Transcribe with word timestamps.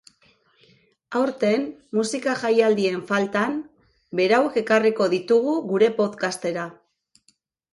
Aurten, 1.17 1.67
musika 1.97 2.33
jaialdien 2.45 2.97
faltan, 3.11 3.59
berauek 4.21 4.59
ekarriko 4.63 5.09
ditugu 5.13 5.55
gure 5.75 5.91
podcastera. 6.01 6.65